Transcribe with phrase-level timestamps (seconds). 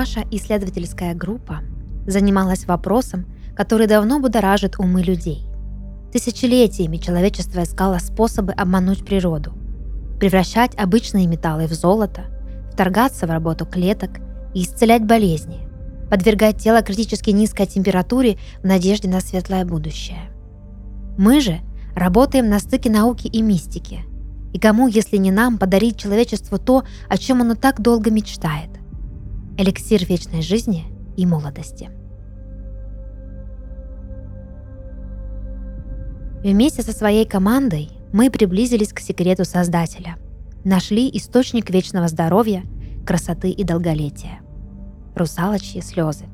[0.00, 1.58] Наша исследовательская группа
[2.06, 5.44] занималась вопросом, который давно будоражит умы людей.
[6.12, 9.54] Тысячелетиями человечество искало способы обмануть природу,
[10.20, 12.26] превращать обычные металлы в золото,
[12.72, 14.20] вторгаться в работу клеток
[14.54, 15.68] и исцелять болезни,
[16.08, 20.30] подвергать тело критически низкой температуре в надежде на светлое будущее.
[21.18, 21.58] Мы же
[21.96, 24.04] работаем на стыке науки и мистики.
[24.52, 28.77] И кому, если не нам, подарить человечеству то, о чем оно так долго мечтает?
[29.58, 30.84] Эликсир вечной жизни
[31.16, 31.90] и молодости.
[36.44, 40.16] Вместе со своей командой мы приблизились к секрету Создателя,
[40.64, 42.62] нашли источник вечного здоровья,
[43.04, 44.38] красоты и долголетия.
[45.16, 46.26] Русалочьи слезы.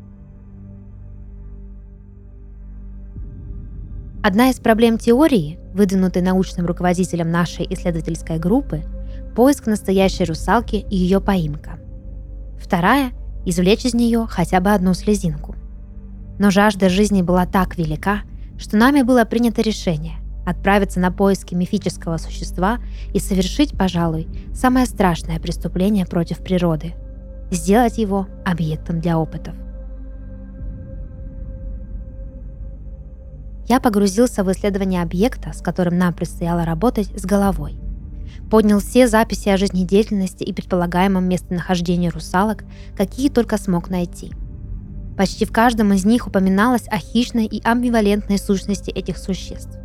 [4.23, 8.83] Одна из проблем теории, выдвинутой научным руководителем нашей исследовательской группы,
[9.35, 11.79] поиск настоящей русалки и ее поимка–
[12.59, 13.13] Вторая–
[13.47, 15.55] извлечь из нее хотя бы одну слезинку.
[16.39, 18.23] Но жажда жизни была так велика,
[18.59, 22.79] что нами было принято решение отправиться на поиски мифического существа
[23.15, 26.95] и совершить, пожалуй, самое страшное преступление против природы–
[27.51, 29.55] сделать его объектом для опытов.
[33.67, 37.79] Я погрузился в исследование объекта, с которым нам предстояло работать с головой
[38.51, 42.65] поднял все записи о жизнедеятельности и предполагаемом местонахождении русалок,
[42.97, 44.33] какие только смог найти.
[45.17, 49.79] Почти в каждом из них упоминалось о хищной и амбивалентной сущности этих существ.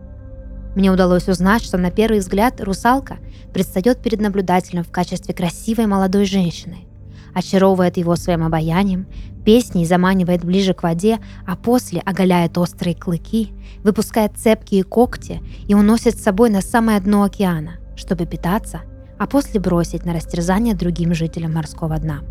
[0.76, 3.18] Мне удалось узнать, что на первый взгляд русалка
[3.54, 6.88] предстает перед наблюдателем в качестве красивой молодой женщины,
[7.34, 9.08] очаровывает его своим обаянием,
[9.46, 16.18] песней заманивает ближе к воде, а после оголяет острые клыки, выпускает цепкие когти и уносит
[16.18, 18.82] с собой на самое дно океана– чтобы питаться,
[19.18, 22.22] а после бросить на растерзание другим жителям морского дна.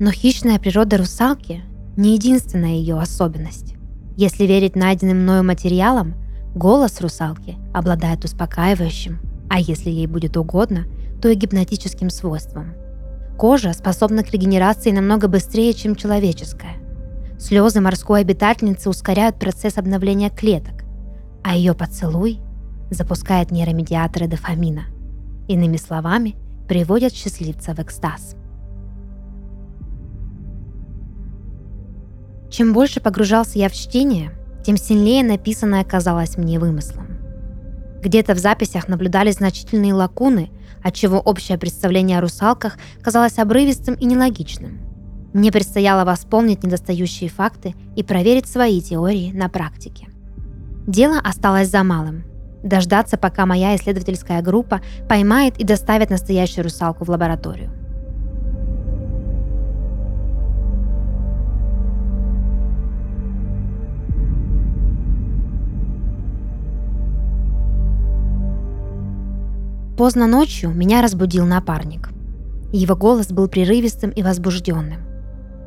[0.00, 1.62] Но хищная природа русалки
[1.96, 3.74] не единственная ее особенность.
[4.16, 6.14] Если верить найденным мною материалам,
[6.54, 10.86] голос русалки обладает успокаивающим, а если ей будет угодно,
[11.20, 12.74] то и гипнотическим свойством.
[13.38, 16.76] Кожа способна к регенерации намного быстрее, чем человеческая.
[17.38, 20.81] Слезы морской обитательницы ускоряют процесс обновления клеток,
[21.42, 22.40] а ее поцелуй
[22.94, 24.84] запускает нейромедиаторы дофамина.
[25.48, 26.36] Иными словами,
[26.68, 28.36] приводят счастливца в экстаз.
[32.50, 34.32] Чем больше погружался я в чтение,
[34.64, 37.06] тем сильнее написанное казалось мне вымыслом.
[38.02, 40.50] Где-то в записях наблюдались значительные лакуны,
[40.82, 44.80] отчего общее представление о русалках казалось обрывистым и нелогичным.
[45.32, 50.11] Мне предстояло восполнить недостающие факты и проверить свои теории на практике.
[50.86, 52.24] Дело осталось за малым–
[52.62, 57.70] дождаться, пока моя исследовательская группа поймает и доставит настоящую русалку в лабораторию.
[69.96, 72.08] Поздно ночью меня разбудил напарник.
[72.72, 75.00] Его голос был прерывистым и возбужденным.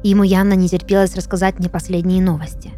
[0.04, 2.72] Ему явно не терпелось рассказать мне последние новости.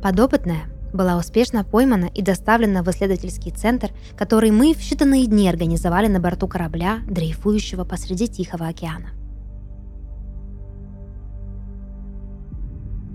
[0.00, 6.08] Подопытная, была успешно поймана и доставлена в исследовательский центр, который мы в считанные дни организовали
[6.08, 9.10] на борту корабля, дрейфующего посреди Тихого океана.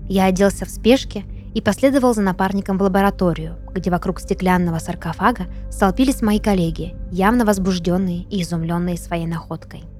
[0.08, 1.24] Я оделся в спешке
[1.54, 8.22] и последовал за напарником в лабораторию, где вокруг стеклянного саркофага столпились мои коллеги, явно возбужденные
[8.22, 9.84] и изумленные своей находкой–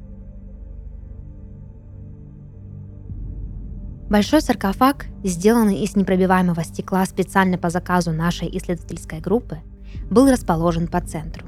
[4.08, 9.58] Большой саркофаг, сделанный из непробиваемого стекла специально по заказу нашей исследовательской группы,
[10.10, 11.46] был расположен по центру.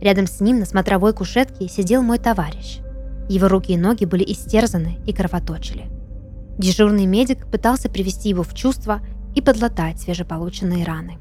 [0.00, 2.78] Рядом с ним на смотровой кушетке сидел мой товарищ.
[3.28, 5.86] Его руки и ноги были истерзаны и кровоточили.
[6.58, 9.00] Дежурный медик пытался привести его в чувство
[9.34, 11.18] и подлатать свежеполученные раны.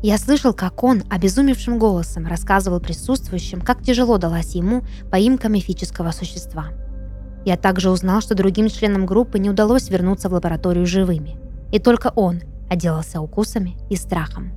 [0.00, 6.68] Я слышал, как он обезумевшим голосом рассказывал присутствующим, как тяжело далась ему поимка мифического существа.
[7.44, 11.36] Я также узнал, что другим членам группы не удалось вернуться в лабораторию живыми,
[11.72, 14.52] и только он отделался укусами и страхом.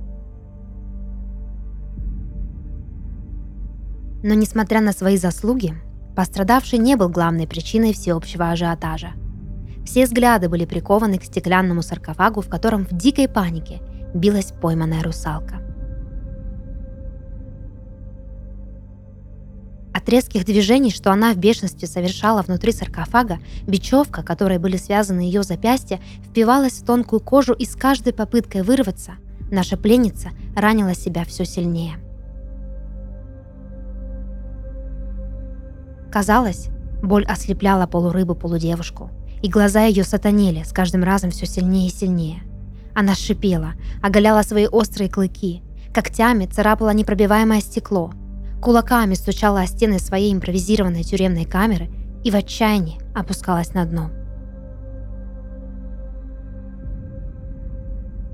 [4.22, 5.74] Но несмотря на свои заслуги,
[6.14, 9.14] пострадавший не был главной причиной всеобщего ажиотажа.
[9.84, 13.80] Все взгляды были прикованы к стеклянному саркофагу, в котором в дикой панике–
[14.14, 15.62] билась пойманная русалка.
[19.94, 25.42] От резких движений, что она в бешенстве совершала внутри саркофага, бечевка, которой были связаны ее
[25.42, 29.12] запястья, впивалась в тонкую кожу и с каждой попыткой вырваться
[29.50, 31.98] наша пленница ранила себя все сильнее.
[36.10, 36.68] Казалось,
[37.02, 39.10] боль ослепляла полурыбу-полудевушку,
[39.42, 42.42] и глаза ее сатанели с каждым разом все сильнее и сильнее–
[42.94, 45.62] она шипела, оголяла свои острые клыки,
[45.94, 48.12] когтями царапала непробиваемое стекло,
[48.60, 51.90] кулаками стучала о стены своей импровизированной тюремной камеры
[52.22, 54.10] и в отчаянии опускалась на дно.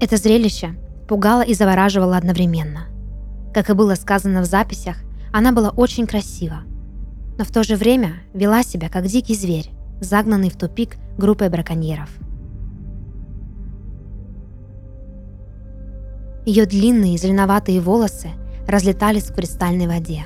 [0.01, 0.77] Это зрелище
[1.09, 2.87] пугало и завораживало одновременно.
[3.55, 4.97] Как и было сказано в записях,
[5.33, 6.61] она была очень красива,
[7.39, 9.71] но в то же время вела себя как дикий зверь,
[10.01, 12.11] загнанный в тупик группой браконьеров.
[16.49, 18.31] Ее длинные зеленоватые волосы
[18.67, 20.25] разлетались в кристальной воде.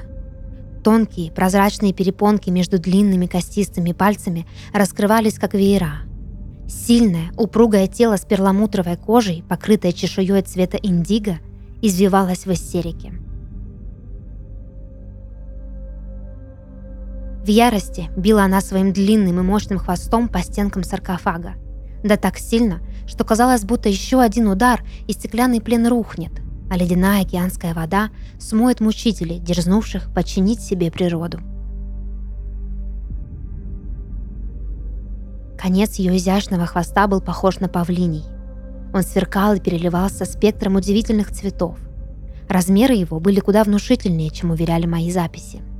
[0.85, 6.03] Тонкие прозрачные перепонки между длинными костистыми пальцами раскрывались как веера.
[6.69, 11.41] Сильное, упругое тело с перламутровой кожей, покрытое чешуей цвета индиго,
[11.83, 13.13] извивалось в истерике.
[17.45, 21.55] В ярости била она своим длинным и мощным хвостом по стенкам саркофага.
[22.05, 26.33] Да так сильно, что казалось, будто еще один удар, и стеклянный плен рухнет,
[26.71, 31.41] а ледяная океанская вода смоет мучителей, дерзнувших подчинить себе природу.
[35.59, 38.25] Конец ее изящного хвоста был похож на павлиний.
[38.93, 41.79] Он сверкал и переливался спектром удивительных цветов.
[42.49, 45.63] Размеры его были куда внушительнее, чем уверяли мои записи–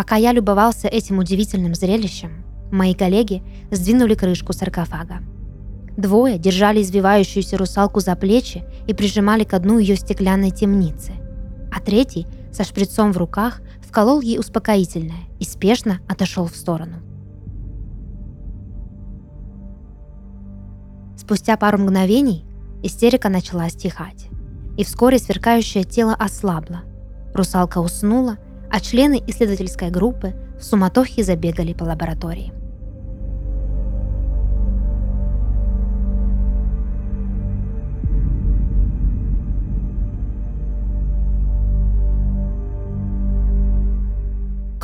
[0.00, 5.20] Пока я любовался этим удивительным зрелищем, мои коллеги сдвинули крышку саркофага.
[5.96, 11.12] Двое держали извивающуюся русалку за плечи и прижимали к дну ее стеклянной темницы,
[11.74, 16.96] а третий со шприцом в руках вколол ей успокоительное и спешно отошел в сторону.
[21.16, 22.44] Спустя пару мгновений
[22.82, 24.28] истерика начала стихать,
[24.78, 26.82] и вскоре сверкающее тело ослабло.
[27.34, 28.38] Русалка уснула–
[28.70, 32.52] а члены исследовательской группы в суматохе забегали по лаборатории.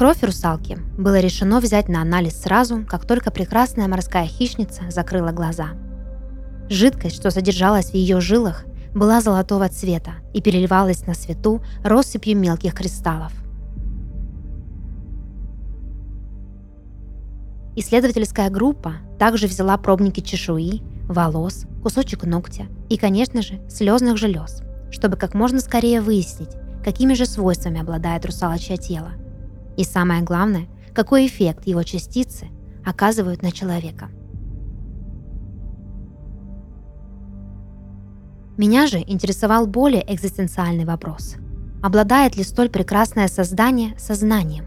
[0.07, 5.71] Кровь русалки было решено взять на анализ сразу, как только прекрасная морская хищница закрыла глаза.
[6.71, 12.75] Жидкость, что содержалась в ее жилах, была золотого цвета и переливалась на свету россыпью мелких
[12.75, 13.33] кристаллов–
[17.75, 24.63] Исследовательская группа также взяла пробники чешуи, волос, кусочек ногтя и, конечно же, слезных желез,
[24.93, 26.55] чтобы как можно скорее выяснить,
[26.85, 29.11] какими же свойствами обладает русалочье тело.
[29.77, 32.49] И самое главное, какой эффект его частицы
[32.85, 34.09] оказывают на человека.
[38.57, 41.37] Меня же интересовал более экзистенциальный вопрос.
[41.83, 44.65] Обладает ли столь прекрасное создание сознанием?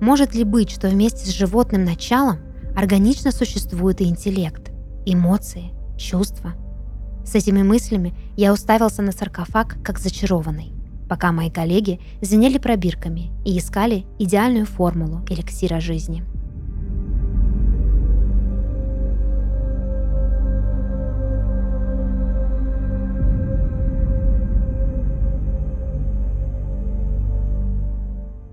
[0.00, 2.40] Может ли быть, что вместе с животным началом
[2.76, 4.72] органично существует и интеллект,
[5.06, 6.54] эмоции, чувства?
[7.24, 10.73] С этими мыслями я уставился на саркофаг как зачарованный,
[11.08, 16.24] пока мои коллеги звенели пробирками и искали идеальную формулу эликсира жизни–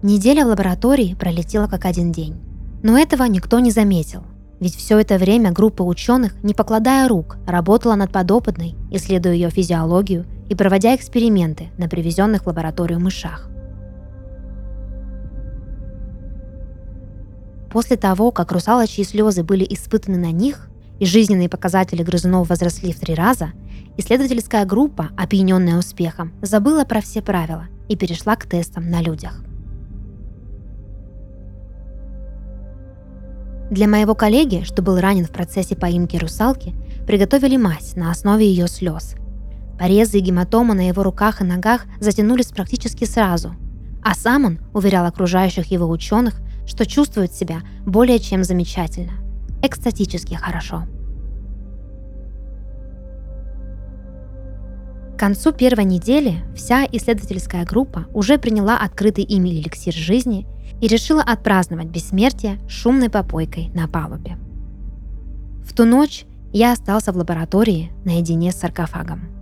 [0.03, 2.36] Неделя в лаборатории пролетела как один день.
[2.81, 4.24] Но этого никто не заметил,
[4.60, 10.25] ведь все это время группа ученых, не покладая рук, работала над подопытной, исследуя ее физиологию
[10.51, 13.50] и проводя эксперименты на привезенных в лабораторию мышах.
[17.72, 20.67] После того, как русалочьи слезы были испытаны на них,
[21.00, 23.53] и жизненные показатели грызунов возросли в три раза,
[23.96, 29.41] исследовательская группа, опьяненная успехом, забыла про все правила и перешла к тестам на людях.
[33.70, 36.75] Для моего коллеги, что был ранен в процессе поимки русалки,
[37.08, 39.15] приготовили мазь на основе ее слез.
[39.81, 43.55] Порезы и гематомы на его руках и ногах затянулись практически сразу,
[44.03, 49.13] а сам он уверял окружающих его ученых, что чувствует себя более чем замечательно,
[49.63, 50.83] экстатически хорошо.
[55.15, 60.45] К концу первой недели вся исследовательская группа уже приняла открытый ими эликсир жизни–
[60.81, 64.38] и решила отпраздновать бессмертие шумной попойкой на палубе.
[65.63, 69.40] В ту ночь я остался в лаборатории наедине с саркофагом.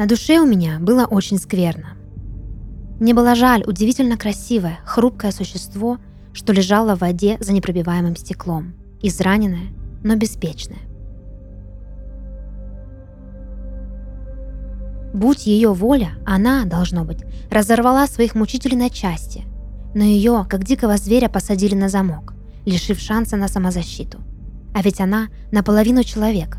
[0.00, 1.88] На душе у меня было очень скверно.
[3.00, 5.98] Мне было жаль удивительно красивое, хрупкое существо,
[6.32, 10.78] что лежала в воде за непробиваемым стеклом, израненная, но беспечная.
[15.12, 19.44] Будь ее воля, она, должно быть, разорвала своих мучителей на части,
[19.94, 22.32] но ее, как дикого зверя, посадили на замок,
[22.64, 24.18] лишив шанса на самозащиту.
[24.74, 26.56] А ведь она наполовину человек.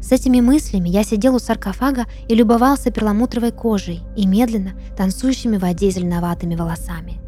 [0.00, 5.60] С этими мыслями я сидел у саркофага и любовался перламутровой кожей и медленно танцующими в
[5.60, 7.20] воде зеленоватыми волосами.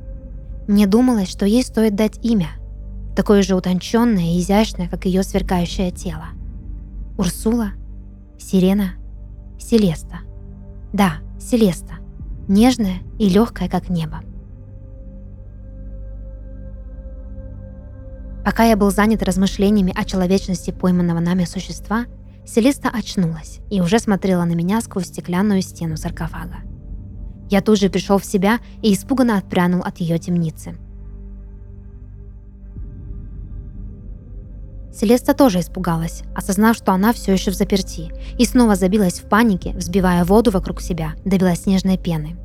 [0.66, 2.48] Мне думалось, что ей стоит дать имя,
[3.14, 6.28] такое же утонченное и изящное, как ее сверкающее тело.
[7.18, 7.72] Урсула,
[8.38, 8.94] Сирена,
[9.58, 10.20] Селеста.
[10.92, 11.94] Да, Селеста,
[12.48, 14.20] нежная и легкая, как небо.
[18.44, 22.06] Пока я был занят размышлениями о человечности пойманного нами существа,
[22.44, 26.58] Селеста очнулась и уже смотрела на меня сквозь стеклянную стену саркофага.
[27.50, 30.76] Я тут же пришел в себя и испуганно отпрянул от ее темницы.
[34.92, 39.72] Селеста тоже испугалась, осознав, что она все еще в заперти, и снова забилась в панике,
[39.72, 42.36] взбивая воду вокруг себя до белоснежной пены.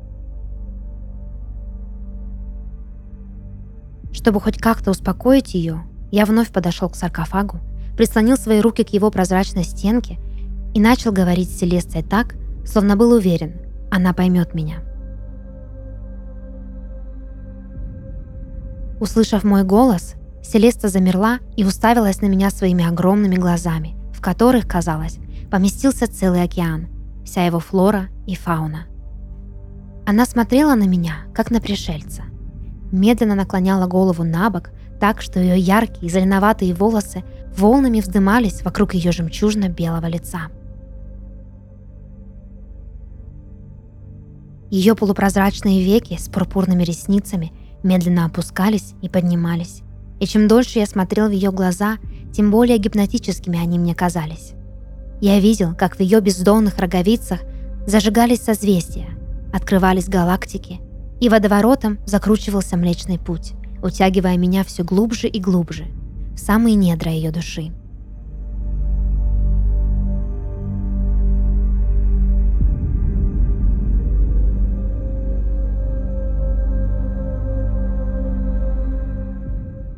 [4.12, 7.60] Чтобы хоть как-то успокоить ее, я вновь подошел к саркофагу,
[7.98, 10.20] прислонил свои руки к его прозрачной стенке
[10.72, 13.56] и начал говорить с Селестой так, словно был уверен,
[13.90, 14.76] она поймет меня.
[19.00, 20.14] Услышав мой голос,
[20.44, 25.18] Селеста замерла и уставилась на меня своими огромными глазами, в которых, казалось,
[25.50, 26.86] поместился целый океан,
[27.24, 28.86] вся его флора и фауна.
[30.06, 32.22] Она смотрела на меня, как на пришельца.
[32.92, 37.24] Медленно наклоняла голову на бок, так что ее яркие зеленоватые волосы
[37.58, 40.48] волнами вздымались вокруг ее жемчужно-белого лица.
[44.70, 49.82] Ее полупрозрачные веки с пурпурными ресницами медленно опускались и поднимались.
[50.20, 51.96] И чем дольше я смотрел в ее глаза,
[52.32, 54.52] тем более гипнотическими они мне казались.
[55.20, 57.40] Я видел, как в ее бездонных роговицах
[57.86, 59.08] зажигались созвездия,
[59.52, 60.80] открывались галактики,
[61.20, 65.86] и водоворотом закручивался Млечный Путь, утягивая меня все глубже и глубже,
[66.38, 67.72] в самые недра ее души.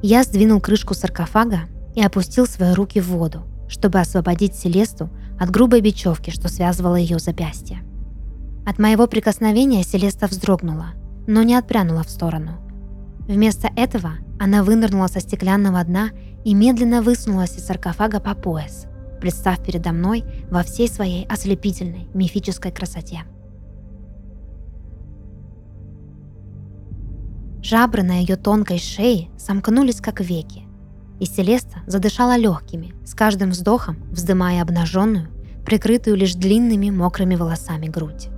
[0.03, 5.83] Я сдвинул крышку саркофага и опустил свои руки в воду, чтобы освободить Селесту от грубой
[5.83, 7.83] бечевки, что связывала ее запястье.
[8.67, 10.95] От моего прикосновения Селеста вздрогнула,
[11.27, 12.53] но не отпрянула в сторону.
[13.29, 16.11] Вместо этого она вынырнула со стеклянного дна
[16.45, 18.87] и медленно высунулась из саркофага по пояс,
[19.21, 23.23] представ передо мной во всей своей ослепительной мифической красоте.
[27.63, 30.65] Жабры на ее тонкой шее сомкнулись как веки,
[31.21, 35.29] и Селеста задышала легкими, с каждым вздохом вздымая обнаженную,
[35.67, 38.29] прикрытую лишь длинными мокрыми волосами грудь.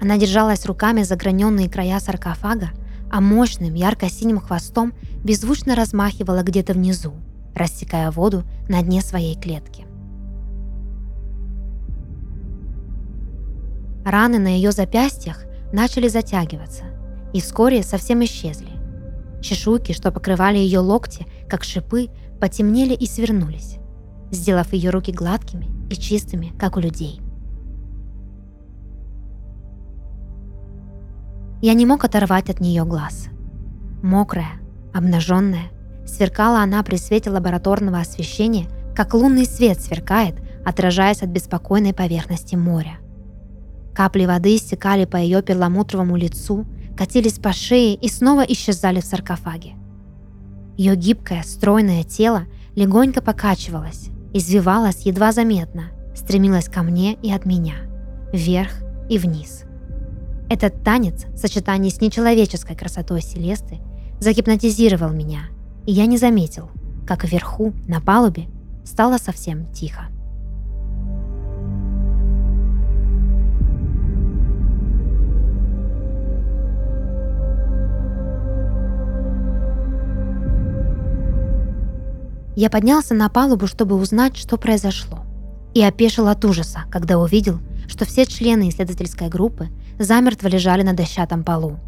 [0.00, 2.70] Она держалась руками за граненные края саркофага,
[3.14, 4.92] а мощным ярко-синим хвостом
[5.22, 7.12] беззвучно размахивала где-то внизу,
[7.54, 9.86] рассекая воду на дне своей клетки.
[14.04, 16.86] Раны на ее запястьях начали затягиваться
[17.32, 18.72] и вскоре совсем исчезли.
[19.40, 22.08] Чешуйки, что покрывали ее локти, как шипы,
[22.40, 23.76] потемнели и свернулись,
[24.32, 27.20] сделав ее руки гладкими и чистыми, как у людей.
[31.64, 33.28] Я не мог оторвать от нее глаз.
[34.02, 34.60] Мокрая,
[34.92, 35.70] обнаженная,
[36.06, 42.98] сверкала она при свете лабораторного освещения, как лунный свет сверкает, отражаясь от беспокойной поверхности моря.
[43.94, 46.66] Капли воды стекали по ее перламутровому лицу,
[46.98, 49.72] катились по шее и снова исчезали в саркофаге.
[50.76, 52.42] Ее гибкое, стройное тело
[52.76, 57.76] легонько покачивалось, извивалось едва заметно, стремилось ко мне и от меня,
[58.34, 59.64] вверх и вниз.
[60.48, 63.78] Этот танец в сочетании с нечеловеческой красотой Селесты
[64.20, 65.46] загипнотизировал меня,
[65.86, 66.70] и я не заметил,
[67.06, 68.46] как вверху, на палубе,
[68.84, 70.08] стало совсем тихо.
[82.56, 85.24] Я поднялся на палубу, чтобы узнать, что произошло.
[85.74, 91.44] И опешил от ужаса, когда увидел, что все члены исследовательской группы замертво лежали на дощатом
[91.44, 91.78] полу.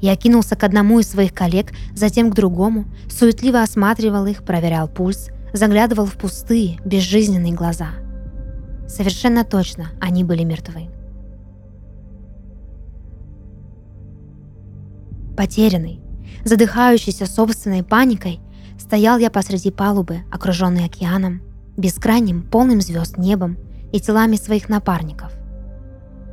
[0.00, 5.30] Я кинулся к одному из своих коллег, затем к другому, суетливо осматривал их, проверял пульс,
[5.52, 7.90] заглядывал в пустые, безжизненные глаза.
[8.86, 10.88] Совершенно точно они были мертвы.
[15.36, 16.00] Потерянный,
[16.44, 18.40] задыхающийся собственной паникой,
[18.78, 21.42] стоял я посреди палубы, окруженный океаном,
[21.76, 23.58] бескрайним, полным звезд небом
[23.96, 25.32] и телами своих напарников.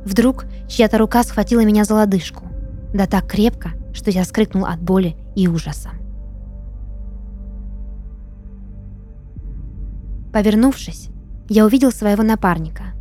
[0.04, 2.44] Вдруг чья-то рука схватила меня за лодыжку,
[2.92, 5.90] да так крепко, что я скрикнул от боли и ужаса.
[10.32, 11.08] Повернувшись,
[11.48, 12.94] я увидел своего напарника,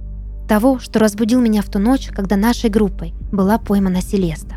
[0.48, 4.56] того, что разбудил меня в ту ночь, когда нашей группой была поймана Селеста.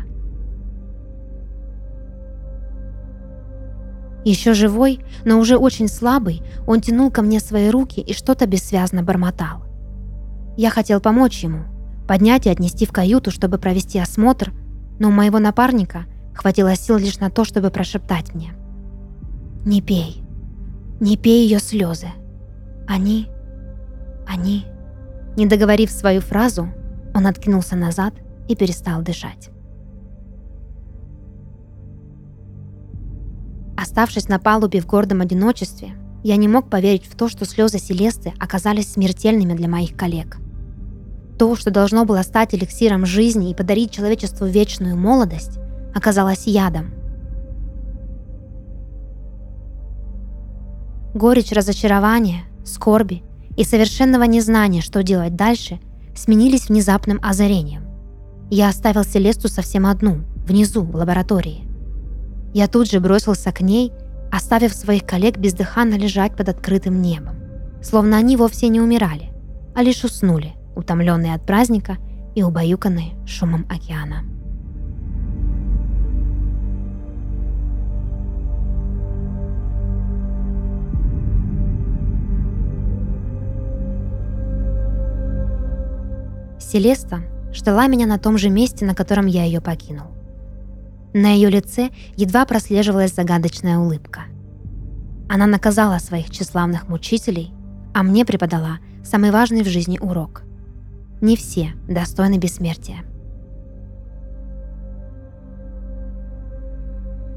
[4.23, 9.01] Еще живой, но уже очень слабый, он тянул ко мне свои руки и что-то бессвязно
[9.01, 9.66] бормотал.
[10.57, 11.65] Я хотел помочь ему,
[12.07, 14.53] поднять и отнести в каюту, чтобы провести осмотр,
[14.97, 18.53] но у моего напарника хватило сил лишь на то, чтобы прошептать мне.
[19.65, 20.23] «Не пей,
[20.99, 22.07] не пей ее слезы.
[22.87, 23.27] Они,
[24.27, 24.65] они...»
[25.35, 26.67] Не договорив свою фразу,
[27.13, 28.15] он откинулся назад
[28.47, 29.51] и перестал дышать.
[33.77, 35.89] Оставшись на палубе в гордом одиночестве,
[36.23, 40.37] я не мог поверить в то, что слезы Селесты оказались смертельными для моих коллег.
[41.37, 45.59] То, что должно было стать эликсиром жизни и подарить человечеству вечную молодость,
[45.93, 46.93] оказалось ядом.
[51.13, 53.23] Горечь разочарования, скорби
[53.55, 55.79] и совершенного незнания, что делать дальше,
[56.15, 57.83] сменились внезапным озарением.
[58.49, 61.67] Я оставил Селесту совсем одну, внизу, в лаборатории.
[62.53, 63.91] Я тут же бросился к ней,
[64.31, 67.35] оставив своих коллег бездыханно лежать под открытым небом.
[67.83, 69.29] Словно они вовсе не умирали,
[69.75, 71.97] а лишь уснули, утомленные от праздника
[72.35, 74.23] и убаюканные шумом океана.
[86.59, 87.21] Селеста
[87.53, 90.07] ждала меня на том же месте, на котором я ее покинул.
[91.13, 94.25] На ее лице едва прослеживалась загадочная улыбка.
[95.29, 97.53] Она наказала своих тщеславных мучителей,
[97.93, 100.43] а мне преподала самый важный в жизни урок.
[101.21, 102.97] Не все достойны бессмертия.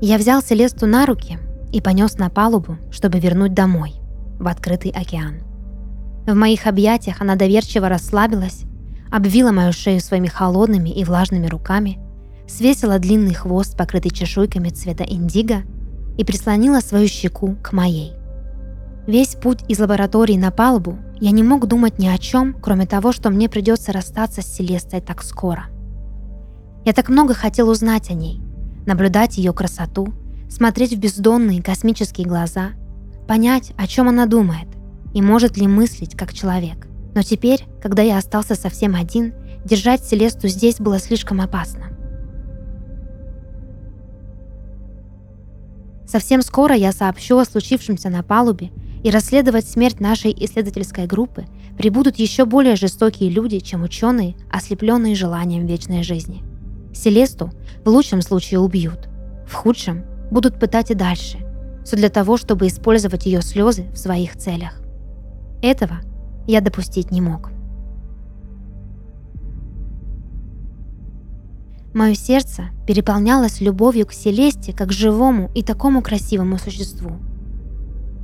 [0.00, 1.38] Я взял Селесту на руки
[1.72, 3.94] и понес на палубу, чтобы вернуть домой,
[4.38, 5.42] в открытый океан.
[6.26, 8.62] В моих объятиях она доверчиво расслабилась,
[9.10, 11.98] обвила мою шею своими холодными и влажными руками–
[12.50, 15.62] свесила длинный хвост, покрытый чешуйками цвета индиго,
[16.18, 18.12] и прислонила свою щеку к моей.
[19.10, 23.10] Весь путь из лаборатории на палубу я не мог думать ни о чем, кроме того,
[23.10, 25.64] что мне придется расстаться с Селестой так скоро.
[26.84, 28.40] Я так много хотел узнать о ней,
[28.86, 30.14] наблюдать ее красоту,
[30.48, 32.68] смотреть в бездонные космические глаза,
[33.26, 34.68] понять, о чем она думает
[35.12, 36.86] и может ли мыслить как человек.
[37.12, 41.86] Но теперь, когда я остался совсем один, держать Селесту здесь было слишком опасно.
[46.06, 48.70] Совсем скоро я сообщу о случившемся на палубе,
[49.02, 55.66] и расследовать смерть нашей исследовательской группы прибудут еще более жестокие люди, чем ученые, ослепленные желанием
[55.66, 56.42] вечной жизни.
[56.94, 57.50] Селесту
[57.84, 59.08] в лучшем случае убьют,
[59.46, 61.38] в худшем будут пытать и дальше,
[61.84, 64.80] все для того, чтобы использовать ее слезы в своих целях.
[65.62, 66.00] Этого
[66.46, 67.50] я допустить не мог.
[71.92, 77.18] Мое сердце переполнялось любовью к Селесте как живому и такому красивому существу.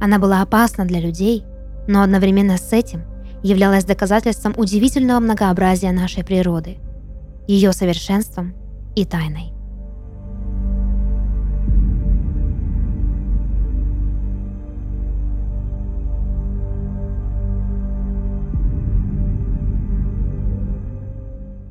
[0.01, 1.45] Она была опасна для людей,
[1.89, 3.03] но одновременно с этим
[3.43, 6.79] являлась доказательством удивительного многообразия нашей природы,
[7.47, 8.55] ее совершенством
[8.95, 9.53] и тайной.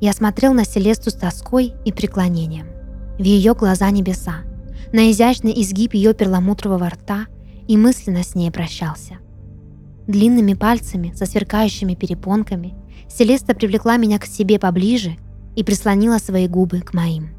[0.02, 2.68] Я смотрел на Селесту с тоской и преклонением.
[3.18, 4.44] В ее глаза небеса,
[4.94, 7.26] на изящный изгиб ее перламутрового рта
[7.68, 9.18] и мысленно с ней прощался.
[10.08, 12.76] Длинными пальцами со сверкающими перепонками
[13.10, 15.18] Селеста привлекла меня к себе поближе
[15.56, 17.30] и прислонила свои губы к моим.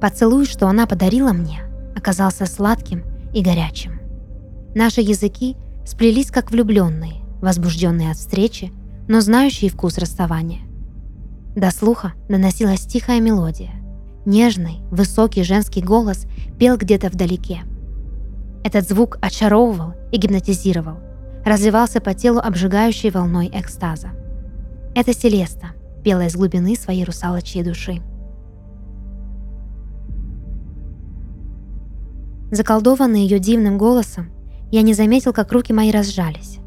[0.00, 1.62] Поцелуй, что она подарила мне,
[1.96, 3.98] оказался сладким и горячим.
[4.74, 8.72] Наши языки сплелись как влюбленные, возбужденные от встречи,
[9.08, 10.60] но знающие вкус расставания.
[11.54, 13.85] До слуха доносилась тихая мелодия.
[14.26, 16.26] Нежный, высокий женский голос
[16.58, 17.60] пел где-то вдалеке.
[18.64, 20.96] Этот звук очаровывал и гипнотизировал,
[21.44, 24.08] разливался по телу обжигающей волной экстаза.
[24.96, 25.68] Это Селеста
[26.02, 28.02] пела из глубины своей русалочьей души.
[32.50, 34.32] Заколдованный ее дивным голосом,
[34.72, 36.58] я не заметил, как руки мои разжались.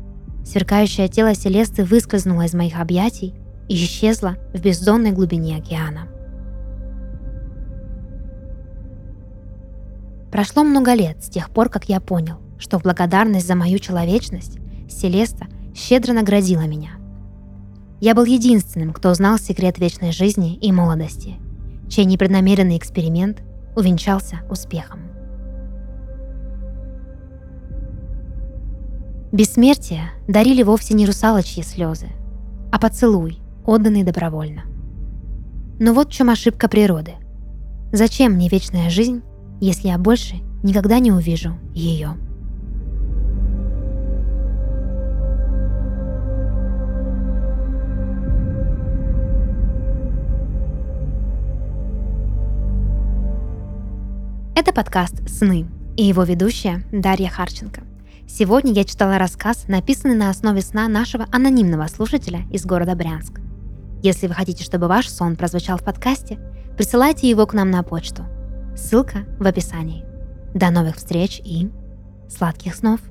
[0.45, 3.33] Сверкающее тело Селесты выскользнуло из моих объятий
[3.67, 6.07] и исчезло в бездонной глубине океана.
[10.31, 14.59] Прошло много лет с тех пор, как я понял, что в благодарность за мою человечность
[14.89, 16.91] Селеста щедро наградила меня.
[17.99, 21.35] Я был единственным, кто узнал секрет вечной жизни и молодости,
[21.89, 23.41] чей непреднамеренный эксперимент
[23.75, 25.01] увенчался успехом.
[29.31, 32.07] Бессмертие дарили вовсе не русалочьи слезы,
[32.71, 34.63] а поцелуй, отданный добровольно.
[35.79, 37.13] Но вот в чем ошибка природы.
[37.91, 39.21] Зачем мне вечная жизнь,
[39.59, 42.15] если я больше никогда не увижу ее?
[54.55, 57.81] Это подкаст «Сны» и его ведущая Дарья Харченко.
[58.27, 63.39] Сегодня я читала рассказ, написанный на основе сна нашего анонимного слушателя из города Брянск.
[64.03, 66.39] Если вы хотите, чтобы ваш сон прозвучал в подкасте,
[66.77, 68.25] присылайте его к нам на почту.
[68.81, 70.05] Ссылка в описании.
[70.55, 71.69] До новых встреч и
[72.29, 73.01] сладких снов!